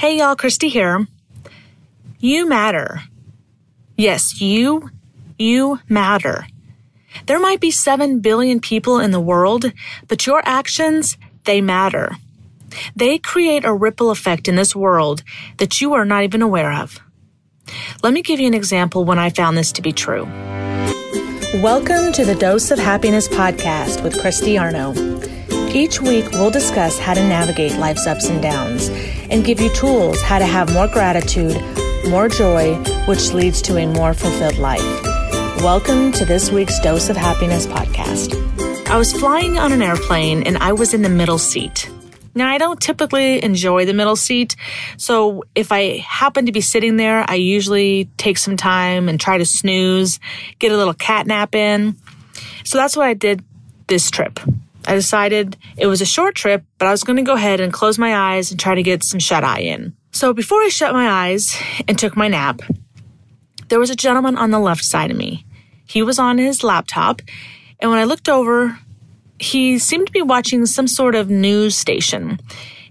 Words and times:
Hey 0.00 0.16
y'all, 0.16 0.34
Christy 0.34 0.70
here. 0.70 1.06
You 2.20 2.48
matter. 2.48 3.02
Yes, 3.98 4.40
you, 4.40 4.88
you 5.38 5.78
matter. 5.90 6.46
There 7.26 7.38
might 7.38 7.60
be 7.60 7.70
7 7.70 8.20
billion 8.20 8.60
people 8.60 8.98
in 8.98 9.10
the 9.10 9.20
world, 9.20 9.70
but 10.08 10.26
your 10.26 10.40
actions, 10.46 11.18
they 11.44 11.60
matter. 11.60 12.16
They 12.96 13.18
create 13.18 13.66
a 13.66 13.74
ripple 13.74 14.10
effect 14.10 14.48
in 14.48 14.56
this 14.56 14.74
world 14.74 15.22
that 15.58 15.82
you 15.82 15.92
are 15.92 16.06
not 16.06 16.24
even 16.24 16.40
aware 16.40 16.72
of. 16.72 16.98
Let 18.02 18.14
me 18.14 18.22
give 18.22 18.40
you 18.40 18.46
an 18.46 18.54
example 18.54 19.04
when 19.04 19.18
I 19.18 19.28
found 19.28 19.58
this 19.58 19.70
to 19.72 19.82
be 19.82 19.92
true. 19.92 20.24
Welcome 21.60 22.12
to 22.12 22.24
the 22.24 22.36
Dose 22.40 22.70
of 22.70 22.78
Happiness 22.78 23.28
podcast 23.28 24.02
with 24.02 24.18
Christy 24.18 24.56
Arno. 24.56 25.09
Each 25.72 26.00
week, 26.00 26.28
we'll 26.32 26.50
discuss 26.50 26.98
how 26.98 27.14
to 27.14 27.20
navigate 27.20 27.76
life's 27.76 28.04
ups 28.04 28.28
and 28.28 28.42
downs 28.42 28.88
and 29.30 29.44
give 29.44 29.60
you 29.60 29.72
tools 29.72 30.20
how 30.20 30.40
to 30.40 30.44
have 30.44 30.72
more 30.72 30.88
gratitude, 30.88 31.56
more 32.08 32.28
joy, 32.28 32.74
which 33.06 33.32
leads 33.32 33.62
to 33.62 33.76
a 33.76 33.86
more 33.86 34.12
fulfilled 34.12 34.58
life. 34.58 34.82
Welcome 35.62 36.10
to 36.12 36.24
this 36.24 36.50
week's 36.50 36.76
Dose 36.80 37.08
of 37.08 37.16
Happiness 37.16 37.68
podcast. 37.68 38.34
I 38.88 38.96
was 38.96 39.12
flying 39.12 39.58
on 39.58 39.70
an 39.70 39.80
airplane 39.80 40.42
and 40.42 40.58
I 40.58 40.72
was 40.72 40.92
in 40.92 41.02
the 41.02 41.08
middle 41.08 41.38
seat. 41.38 41.88
Now, 42.34 42.48
I 42.48 42.58
don't 42.58 42.80
typically 42.80 43.40
enjoy 43.40 43.86
the 43.86 43.94
middle 43.94 44.16
seat. 44.16 44.56
So 44.96 45.44
if 45.54 45.70
I 45.70 45.98
happen 45.98 46.46
to 46.46 46.52
be 46.52 46.62
sitting 46.62 46.96
there, 46.96 47.24
I 47.28 47.36
usually 47.36 48.10
take 48.16 48.38
some 48.38 48.56
time 48.56 49.08
and 49.08 49.20
try 49.20 49.38
to 49.38 49.46
snooze, 49.46 50.18
get 50.58 50.72
a 50.72 50.76
little 50.76 50.94
cat 50.94 51.28
nap 51.28 51.54
in. 51.54 51.96
So 52.64 52.76
that's 52.76 52.96
what 52.96 53.06
I 53.06 53.14
did 53.14 53.44
this 53.86 54.10
trip. 54.10 54.40
I 54.90 54.94
decided 54.94 55.56
it 55.76 55.86
was 55.86 56.00
a 56.00 56.04
short 56.04 56.34
trip, 56.34 56.64
but 56.76 56.88
I 56.88 56.90
was 56.90 57.04
going 57.04 57.18
to 57.18 57.22
go 57.22 57.34
ahead 57.34 57.60
and 57.60 57.72
close 57.72 57.96
my 57.96 58.12
eyes 58.12 58.50
and 58.50 58.58
try 58.58 58.74
to 58.74 58.82
get 58.82 59.04
some 59.04 59.20
shut 59.20 59.44
eye 59.44 59.60
in. 59.60 59.94
So 60.10 60.34
before 60.34 60.60
I 60.62 60.68
shut 60.68 60.92
my 60.92 61.08
eyes 61.08 61.56
and 61.86 61.96
took 61.96 62.16
my 62.16 62.26
nap, 62.26 62.60
there 63.68 63.78
was 63.78 63.90
a 63.90 63.94
gentleman 63.94 64.36
on 64.36 64.50
the 64.50 64.58
left 64.58 64.82
side 64.84 65.12
of 65.12 65.16
me. 65.16 65.46
He 65.86 66.02
was 66.02 66.18
on 66.18 66.38
his 66.38 66.64
laptop, 66.64 67.22
and 67.78 67.88
when 67.88 68.00
I 68.00 68.04
looked 68.04 68.28
over, 68.28 68.80
he 69.38 69.78
seemed 69.78 70.08
to 70.08 70.12
be 70.12 70.22
watching 70.22 70.66
some 70.66 70.88
sort 70.88 71.14
of 71.14 71.30
news 71.30 71.76
station, 71.76 72.40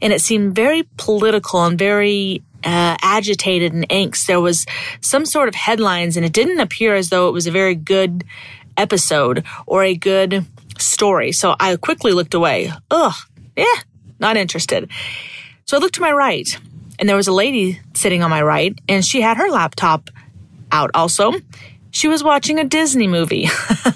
and 0.02 0.14
it 0.14 0.22
seemed 0.22 0.56
very 0.56 0.88
political 0.96 1.66
and 1.66 1.78
very 1.78 2.42
uh, 2.64 2.96
agitated 3.02 3.74
and 3.74 3.90
angst. 3.90 4.26
There 4.26 4.40
was 4.40 4.66
some 5.02 5.26
sort 5.26 5.50
of 5.50 5.56
headlines, 5.56 6.16
and 6.16 6.26
it 6.26 6.32
didn't 6.32 6.62
appear 6.62 6.96
as 6.96 7.10
though 7.10 7.28
it 7.28 7.34
was 7.34 7.46
a 7.46 7.52
very 7.52 7.76
good 7.76 8.24
episode 8.78 9.44
or 9.68 9.84
a 9.84 9.96
good 9.96 10.46
story. 10.80 11.32
So 11.32 11.56
I 11.60 11.76
quickly 11.76 12.12
looked 12.12 12.34
away. 12.34 12.72
Ugh, 12.92 13.14
yeah, 13.56 13.66
not 14.20 14.38
interested. 14.38 14.90
So 15.66 15.78
I 15.78 15.80
looked 15.80 15.96
to 15.96 16.02
my 16.02 16.12
right, 16.12 16.48
and 16.98 17.08
there 17.08 17.16
was 17.16 17.28
a 17.28 17.34
lady 17.34 17.80
sitting 17.94 18.24
on 18.24 18.30
my 18.30 18.42
right, 18.42 18.78
and 18.88 19.06
she 19.06 19.22
had 19.22 19.38
her 19.38 19.50
laptop 19.50 20.10
out 20.72 20.92
also. 20.94 21.34
She 21.92 22.08
was 22.08 22.24
watching 22.24 22.60
a 22.60 22.64
Disney 22.64 23.08
movie. 23.08 23.50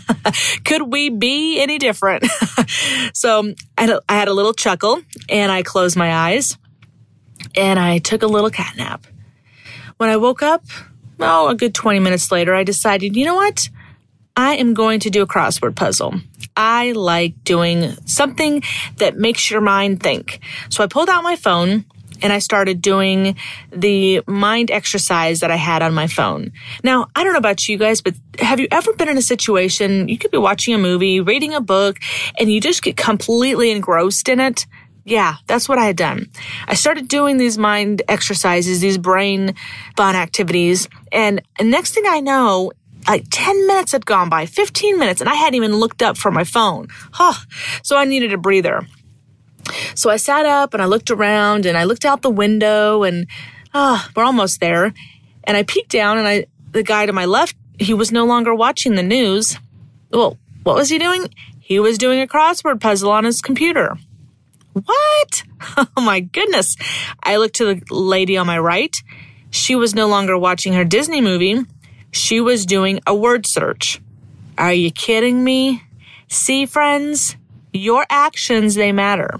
Could 0.65 0.91
we 0.91 1.09
be 1.09 1.61
any 1.61 1.77
different? 1.77 2.25
so 3.13 3.53
I 3.77 3.99
had 4.09 4.27
a 4.27 4.33
little 4.33 4.53
chuckle 4.53 5.01
and 5.29 5.51
I 5.51 5.61
closed 5.61 5.95
my 5.95 6.11
eyes 6.11 6.57
and 7.55 7.79
I 7.79 7.99
took 7.99 8.23
a 8.23 8.27
little 8.27 8.49
cat 8.49 8.75
nap. 8.77 9.05
When 9.97 10.09
I 10.09 10.17
woke 10.17 10.41
up, 10.41 10.65
oh, 11.19 11.49
a 11.49 11.55
good 11.55 11.75
20 11.75 11.99
minutes 11.99 12.31
later, 12.31 12.55
I 12.55 12.63
decided, 12.63 13.15
you 13.15 13.25
know 13.25 13.35
what? 13.35 13.69
I 14.35 14.55
am 14.55 14.73
going 14.73 14.99
to 15.01 15.11
do 15.11 15.21
a 15.21 15.27
crossword 15.27 15.75
puzzle. 15.75 16.15
I 16.55 16.91
like 16.91 17.43
doing 17.43 17.95
something 18.05 18.63
that 18.97 19.17
makes 19.17 19.49
your 19.49 19.61
mind 19.61 20.01
think. 20.01 20.39
So 20.69 20.83
I 20.83 20.87
pulled 20.87 21.09
out 21.09 21.23
my 21.23 21.35
phone 21.35 21.85
and 22.21 22.31
I 22.31 22.39
started 22.39 22.81
doing 22.81 23.35
the 23.71 24.21
mind 24.27 24.71
exercise 24.71 25.41
that 25.41 25.51
I 25.51 25.57
had 25.57 25.81
on 25.81 25.93
my 25.93 26.07
phone. 26.07 26.51
Now, 26.83 27.07
I 27.15 27.23
don't 27.23 27.33
know 27.33 27.39
about 27.39 27.67
you 27.67 27.77
guys, 27.77 28.01
but 28.01 28.15
have 28.39 28.59
you 28.59 28.67
ever 28.71 28.93
been 28.93 29.09
in 29.09 29.17
a 29.17 29.21
situation 29.21 30.07
you 30.07 30.17
could 30.17 30.31
be 30.31 30.37
watching 30.37 30.73
a 30.73 30.77
movie, 30.77 31.19
reading 31.19 31.53
a 31.53 31.61
book, 31.61 31.99
and 32.39 32.51
you 32.51 32.61
just 32.61 32.81
get 32.81 32.95
completely 32.95 33.71
engrossed 33.71 34.29
in 34.29 34.39
it? 34.39 34.65
Yeah, 35.05 35.35
that's 35.47 35.67
what 35.67 35.79
I 35.79 35.85
had 35.85 35.97
done. 35.97 36.29
I 36.65 36.75
started 36.75 37.09
doing 37.09 37.37
these 37.37 37.57
mind 37.57 38.03
exercises, 38.07 38.79
these 38.79 38.97
brain 38.97 39.53
fun 39.97 40.15
activities, 40.15 40.87
and 41.11 41.41
next 41.59 41.93
thing 41.93 42.05
I 42.07 42.21
know, 42.21 42.71
like 43.07 43.25
10 43.29 43.67
minutes 43.67 43.91
had 43.91 44.05
gone 44.05 44.29
by, 44.29 44.45
15 44.45 44.97
minutes, 44.97 45.21
and 45.21 45.29
I 45.29 45.35
hadn't 45.35 45.55
even 45.55 45.75
looked 45.75 46.01
up 46.01 46.17
for 46.17 46.31
my 46.31 46.43
phone. 46.43 46.87
Huh. 47.11 47.33
So 47.83 47.97
I 47.97 48.05
needed 48.05 48.33
a 48.33 48.37
breather. 48.37 48.87
So 49.95 50.09
I 50.09 50.17
sat 50.17 50.45
up 50.45 50.73
and 50.73 50.81
I 50.83 50.85
looked 50.85 51.11
around 51.11 51.65
and 51.65 51.77
I 51.77 51.85
looked 51.85 52.05
out 52.05 52.21
the 52.21 52.29
window 52.29 53.03
and 53.03 53.27
oh, 53.73 54.05
we're 54.15 54.23
almost 54.23 54.59
there. 54.59 54.93
And 55.45 55.57
I 55.57 55.63
peeked 55.63 55.91
down 55.91 56.17
and 56.17 56.27
I 56.27 56.45
the 56.71 56.83
guy 56.83 57.05
to 57.05 57.13
my 57.13 57.25
left, 57.25 57.55
he 57.79 57.93
was 57.93 58.11
no 58.11 58.25
longer 58.25 58.53
watching 58.53 58.95
the 58.95 59.03
news. 59.03 59.57
Well, 60.11 60.37
what 60.63 60.75
was 60.75 60.89
he 60.89 60.97
doing? 60.97 61.27
He 61.59 61.79
was 61.79 61.97
doing 61.97 62.21
a 62.21 62.27
crossword 62.27 62.81
puzzle 62.81 63.11
on 63.11 63.23
his 63.23 63.41
computer. 63.41 63.97
What? 64.73 65.43
Oh 65.95 66.01
my 66.01 66.19
goodness. 66.19 66.75
I 67.23 67.37
looked 67.37 67.55
to 67.55 67.73
the 67.73 67.81
lady 67.89 68.35
on 68.35 68.45
my 68.45 68.59
right. 68.59 68.93
She 69.49 69.75
was 69.75 69.95
no 69.95 70.07
longer 70.07 70.37
watching 70.37 70.73
her 70.73 70.83
Disney 70.83 71.21
movie. 71.21 71.61
She 72.13 72.39
was 72.39 72.65
doing 72.67 72.99
a 73.07 73.15
word 73.15 73.47
search. 73.47 73.99
Are 74.55 74.71
you 74.71 74.91
kidding 74.91 75.43
me? 75.43 75.83
See, 76.29 76.67
friends, 76.67 77.35
your 77.73 78.05
actions, 78.07 78.75
they 78.75 78.91
matter. 78.91 79.39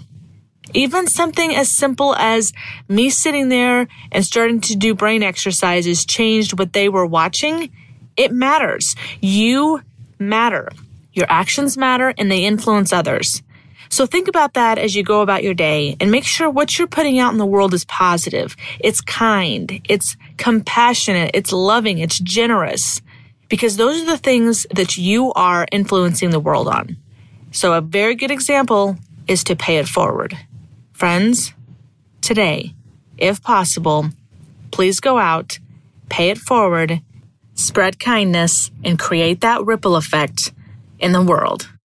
Even 0.74 1.06
something 1.06 1.54
as 1.54 1.70
simple 1.70 2.16
as 2.16 2.52
me 2.88 3.10
sitting 3.10 3.48
there 3.48 3.86
and 4.10 4.24
starting 4.24 4.60
to 4.62 4.74
do 4.74 4.92
brain 4.92 5.22
exercises 5.22 6.04
changed 6.04 6.58
what 6.58 6.72
they 6.72 6.88
were 6.88 7.06
watching. 7.06 7.70
It 8.16 8.32
matters. 8.32 8.96
You 9.20 9.82
matter. 10.18 10.68
Your 11.12 11.26
actions 11.28 11.76
matter 11.78 12.12
and 12.18 12.28
they 12.28 12.44
influence 12.44 12.92
others. 12.92 13.43
So 13.88 14.06
think 14.06 14.28
about 14.28 14.54
that 14.54 14.78
as 14.78 14.94
you 14.94 15.02
go 15.02 15.20
about 15.20 15.42
your 15.42 15.54
day 15.54 15.96
and 16.00 16.10
make 16.10 16.24
sure 16.24 16.50
what 16.50 16.78
you're 16.78 16.88
putting 16.88 17.18
out 17.18 17.32
in 17.32 17.38
the 17.38 17.46
world 17.46 17.74
is 17.74 17.84
positive. 17.84 18.56
It's 18.80 19.00
kind. 19.00 19.80
It's 19.88 20.16
compassionate. 20.36 21.30
It's 21.34 21.52
loving. 21.52 21.98
It's 21.98 22.18
generous 22.18 23.00
because 23.48 23.76
those 23.76 24.02
are 24.02 24.06
the 24.06 24.18
things 24.18 24.66
that 24.74 24.96
you 24.96 25.32
are 25.34 25.66
influencing 25.70 26.30
the 26.30 26.40
world 26.40 26.68
on. 26.68 26.96
So 27.52 27.72
a 27.74 27.80
very 27.80 28.14
good 28.14 28.30
example 28.30 28.96
is 29.28 29.44
to 29.44 29.56
pay 29.56 29.76
it 29.76 29.86
forward. 29.86 30.36
Friends, 30.92 31.52
today, 32.20 32.74
if 33.16 33.42
possible, 33.42 34.10
please 34.70 34.98
go 35.00 35.18
out, 35.18 35.58
pay 36.08 36.30
it 36.30 36.38
forward, 36.38 37.00
spread 37.54 38.00
kindness, 38.00 38.70
and 38.84 38.98
create 38.98 39.40
that 39.42 39.64
ripple 39.64 39.94
effect 39.96 40.52
in 40.98 41.12
the 41.12 41.22
world. 41.22 41.68